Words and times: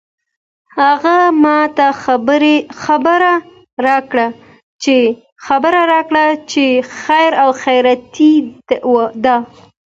هغې 0.77 1.19
ما 1.43 1.59
ته 1.77 1.87
خبر 2.83 3.21
راکړ 3.87 4.17
چې 6.51 6.65
خیر 7.01 7.31
او 7.43 7.49
خیریت 7.61 8.17
ده 9.23 9.35